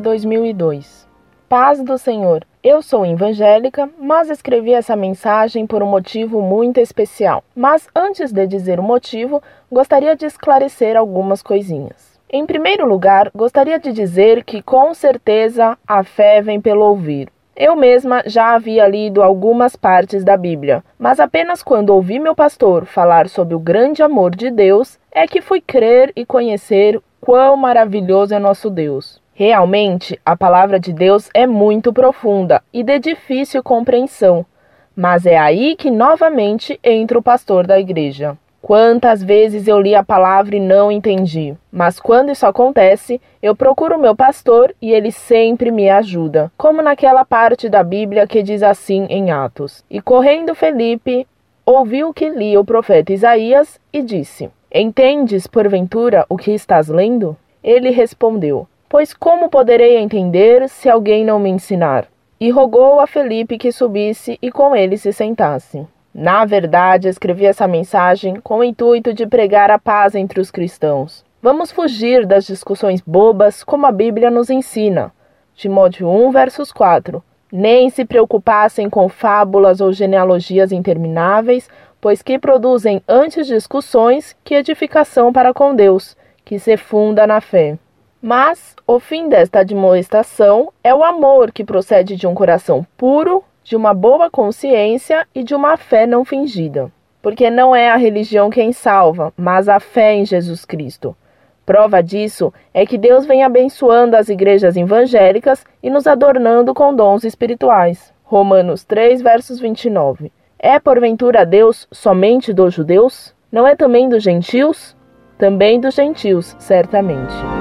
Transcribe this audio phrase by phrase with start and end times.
[0.00, 1.06] de 2002.
[1.46, 2.44] Paz do Senhor.
[2.64, 7.44] Eu sou evangélica, mas escrevi essa mensagem por um motivo muito especial.
[7.54, 12.18] Mas antes de dizer o motivo, gostaria de esclarecer algumas coisinhas.
[12.32, 17.28] Em primeiro lugar, gostaria de dizer que com certeza a fé vem pelo ouvir.
[17.54, 22.86] Eu mesma já havia lido algumas partes da Bíblia, mas apenas quando ouvi meu pastor
[22.86, 28.34] falar sobre o grande amor de Deus é que fui crer e conhecer quão maravilhoso
[28.34, 29.19] é nosso Deus.
[29.40, 34.44] Realmente, a palavra de Deus é muito profunda e de difícil compreensão,
[34.94, 38.36] mas é aí que novamente entra o pastor da igreja.
[38.60, 41.54] Quantas vezes eu li a palavra e não entendi.
[41.72, 46.52] Mas quando isso acontece, eu procuro meu pastor e ele sempre me ajuda.
[46.58, 51.26] Como naquela parte da Bíblia que diz assim em Atos: E correndo Felipe
[51.64, 57.34] ouviu que lia o profeta Isaías e disse: Entendes, porventura, o que estás lendo?
[57.64, 62.08] Ele respondeu: Pois como poderei entender se alguém não me ensinar?
[62.40, 65.86] E rogou a Felipe que subisse e com ele se sentasse.
[66.12, 71.24] Na verdade, escrevi essa mensagem com o intuito de pregar a paz entre os cristãos.
[71.40, 75.12] Vamos fugir das discussões bobas como a Bíblia nos ensina.
[75.54, 77.22] Timóteo 1, versos 4.
[77.52, 85.32] Nem se preocupassem com fábulas ou genealogias intermináveis, pois que produzem antes discussões que edificação
[85.32, 87.78] para com Deus, que se funda na fé.
[88.22, 93.74] Mas o fim desta admoestação é o amor que procede de um coração puro, de
[93.74, 96.92] uma boa consciência e de uma fé não fingida.
[97.22, 101.16] Porque não é a religião quem salva, mas a fé em Jesus Cristo.
[101.64, 107.24] Prova disso é que Deus vem abençoando as igrejas evangélicas e nos adornando com dons
[107.24, 108.12] espirituais.
[108.24, 110.32] Romanos 3, versos 29.
[110.58, 113.34] É porventura Deus somente dos judeus?
[113.50, 114.96] Não é também dos gentios?
[115.38, 117.59] Também dos gentios, certamente.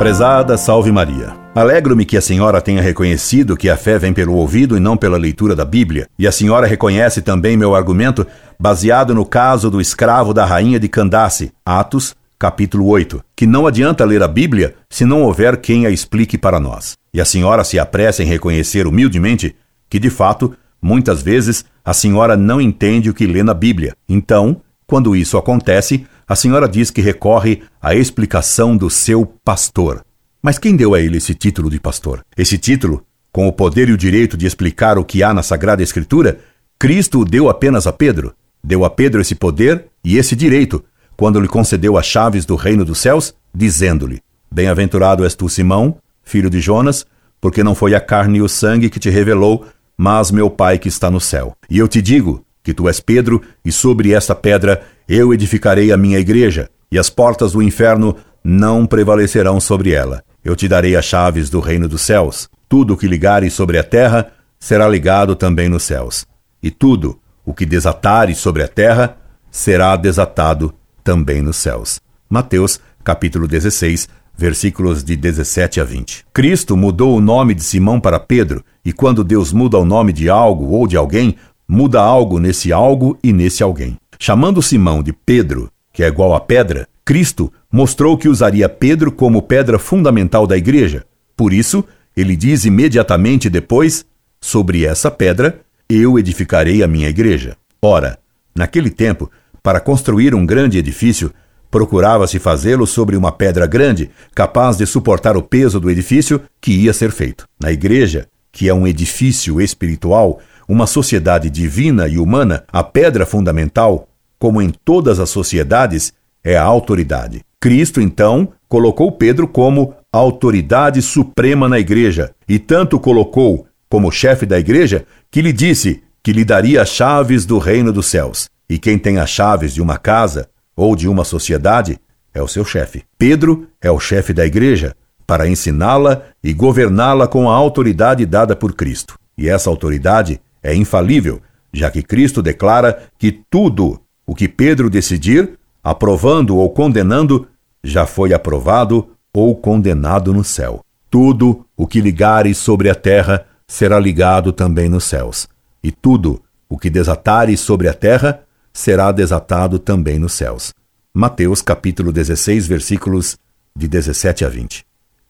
[0.00, 1.34] Prezada Salve Maria.
[1.54, 5.18] Alegro-me que a senhora tenha reconhecido que a fé vem pelo ouvido e não pela
[5.18, 8.26] leitura da Bíblia, e a senhora reconhece também meu argumento
[8.58, 14.02] baseado no caso do escravo da rainha de Candace, Atos, capítulo 8, que não adianta
[14.06, 16.94] ler a Bíblia se não houver quem a explique para nós.
[17.12, 19.54] E a senhora se apressa em reconhecer humildemente
[19.90, 23.94] que, de fato, muitas vezes a senhora não entende o que lê na Bíblia.
[24.08, 30.04] Então, quando isso acontece, a senhora diz que recorre à explicação do seu pastor.
[30.40, 32.24] Mas quem deu a ele esse título de pastor?
[32.36, 35.82] Esse título, com o poder e o direito de explicar o que há na Sagrada
[35.82, 36.38] Escritura,
[36.78, 38.32] Cristo o deu apenas a Pedro.
[38.62, 40.84] Deu a Pedro esse poder e esse direito,
[41.16, 46.48] quando lhe concedeu as chaves do reino dos céus, dizendo-lhe: Bem-aventurado és tu, Simão, filho
[46.48, 47.04] de Jonas,
[47.40, 49.66] porque não foi a carne e o sangue que te revelou,
[49.98, 51.56] mas meu Pai que está no céu.
[51.68, 54.80] E eu te digo que tu és Pedro, e sobre esta pedra
[55.12, 60.22] eu edificarei a minha igreja, e as portas do inferno não prevalecerão sobre ela.
[60.44, 62.48] Eu te darei as chaves do reino dos céus.
[62.68, 64.28] Tudo o que ligares sobre a terra
[64.60, 66.24] será ligado também nos céus.
[66.62, 69.16] E tudo o que desatares sobre a terra
[69.50, 70.72] será desatado
[71.02, 72.00] também nos céus.
[72.28, 76.26] Mateus, capítulo 16, versículos de 17 a 20.
[76.32, 80.30] Cristo mudou o nome de Simão para Pedro, e quando Deus muda o nome de
[80.30, 81.34] algo ou de alguém,
[81.66, 83.99] muda algo nesse algo e nesse alguém.
[84.22, 89.40] Chamando Simão de Pedro, que é igual a pedra, Cristo mostrou que usaria Pedro como
[89.40, 91.06] pedra fundamental da igreja.
[91.34, 91.82] Por isso,
[92.14, 94.04] ele diz imediatamente depois:
[94.38, 97.56] Sobre essa pedra eu edificarei a minha igreja.
[97.80, 98.18] Ora,
[98.54, 99.30] naquele tempo,
[99.62, 101.32] para construir um grande edifício,
[101.70, 106.92] procurava-se fazê-lo sobre uma pedra grande, capaz de suportar o peso do edifício que ia
[106.92, 107.46] ser feito.
[107.58, 114.09] Na igreja, que é um edifício espiritual, uma sociedade divina e humana, a pedra fundamental,
[114.40, 117.42] como em todas as sociedades, é a autoridade.
[117.60, 124.58] Cristo, então, colocou Pedro como autoridade suprema na igreja, e tanto colocou como chefe da
[124.58, 128.48] igreja que lhe disse que lhe daria as chaves do reino dos céus.
[128.68, 131.98] E quem tem as chaves de uma casa ou de uma sociedade
[132.32, 133.04] é o seu chefe.
[133.18, 134.94] Pedro é o chefe da igreja
[135.26, 139.18] para ensiná-la e governá-la com a autoridade dada por Cristo.
[139.36, 141.40] E essa autoridade é infalível,
[141.72, 147.48] já que Cristo declara que tudo o que Pedro decidir aprovando ou condenando,
[147.82, 150.84] já foi aprovado ou condenado no céu.
[151.10, 155.48] Tudo o que ligares sobre a terra será ligado também nos céus,
[155.82, 160.72] e tudo o que desatares sobre a terra será desatado também nos céus.
[161.12, 163.36] Mateus capítulo 16, versículos
[163.74, 164.86] de 17 a 20.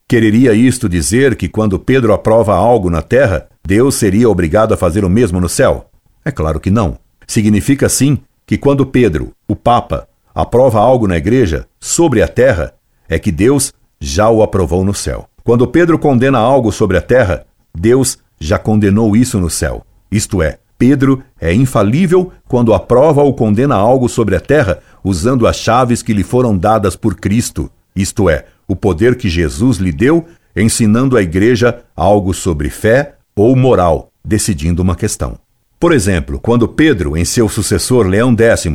[0.07, 5.07] Quereria isto dizer que quando Pedro aprova algo na terra, Deus seria obrigado a fazer
[5.07, 5.89] o mesmo no céu?
[6.23, 6.99] É claro que não.
[7.27, 8.19] Significa sim
[8.51, 12.75] que quando Pedro, o Papa, aprova algo na igreja sobre a terra,
[13.09, 15.29] é que Deus já o aprovou no céu.
[15.45, 19.87] Quando Pedro condena algo sobre a terra, Deus já condenou isso no céu.
[20.11, 25.55] Isto é, Pedro é infalível quando aprova ou condena algo sobre a terra usando as
[25.55, 30.27] chaves que lhe foram dadas por Cristo, isto é, o poder que Jesus lhe deu,
[30.57, 35.39] ensinando à igreja algo sobre fé ou moral, decidindo uma questão.
[35.81, 38.71] Por exemplo, quando Pedro, em seu sucessor Leão X,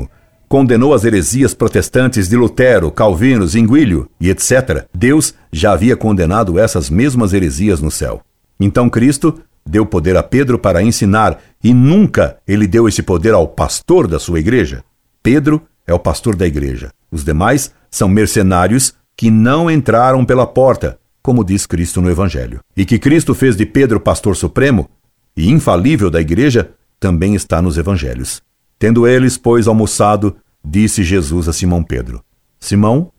[0.50, 6.90] condenou as heresias protestantes de Lutero, Calvino, Zwinglio e etc., Deus já havia condenado essas
[6.90, 8.22] mesmas heresias no céu.
[8.60, 13.48] Então Cristo deu poder a Pedro para ensinar e nunca ele deu esse poder ao
[13.48, 14.84] pastor da sua igreja.
[15.22, 16.90] Pedro é o pastor da igreja.
[17.12, 22.62] Os demais são mercenários que não entraram pela porta, como diz Cristo no Evangelho.
[22.75, 24.90] E que Cristo fez de Pedro pastor supremo
[25.38, 26.72] e infalível da igreja
[27.06, 28.42] também está nos Evangelhos.
[28.80, 32.25] Tendo eles, pois, almoçado, disse Jesus a Simão Pedro:
[32.60, 33.12] Simão,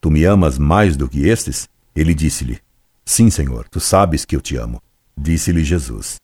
[0.00, 1.68] tu me amas mais do que estes?
[1.94, 2.58] Ele disse-lhe:
[3.04, 4.80] Sim, Senhor, tu sabes que eu te amo.
[5.14, 6.16] Disse-lhe Jesus: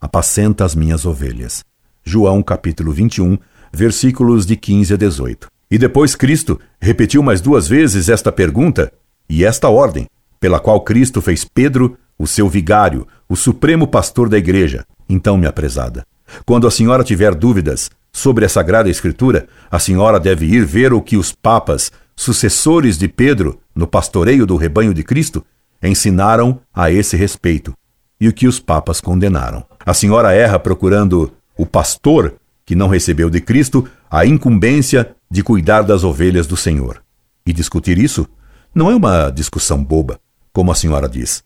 [0.00, 1.62] Apacenta as minhas ovelhas.
[2.02, 3.38] João capítulo 21,
[3.72, 5.46] versículos de 15 a 18.
[5.70, 8.92] E depois Cristo repetiu mais duas vezes esta pergunta
[9.30, 10.08] e esta ordem,
[10.40, 14.84] pela qual Cristo fez Pedro o seu vigário, o supremo pastor da igreja.
[15.08, 16.04] Então, minha prezada,
[16.44, 21.02] quando a senhora tiver dúvidas sobre a Sagrada Escritura, a senhora deve ir ver o
[21.02, 25.44] que os papas, sucessores de Pedro no pastoreio do rebanho de Cristo,
[25.82, 27.74] ensinaram a esse respeito
[28.20, 29.64] e o que os papas condenaram.
[29.84, 32.34] A senhora erra procurando o pastor
[32.64, 37.02] que não recebeu de Cristo a incumbência de cuidar das ovelhas do Senhor.
[37.44, 38.26] E discutir isso
[38.74, 40.18] não é uma discussão boba,
[40.52, 41.44] como a senhora diz.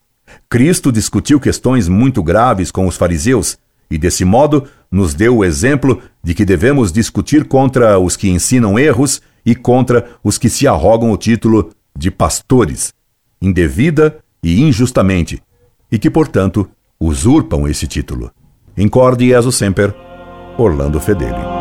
[0.49, 3.59] Cristo discutiu questões muito graves com os fariseus
[3.91, 8.79] e, desse modo, nos deu o exemplo de que devemos discutir contra os que ensinam
[8.79, 12.93] erros e contra os que se arrogam o título de pastores,
[13.41, 15.43] indevida e injustamente,
[15.91, 16.69] e que, portanto,
[17.01, 18.31] usurpam esse título.
[18.77, 19.95] Incorde Jesus Semper,
[20.57, 21.58] Orlando Fedeli.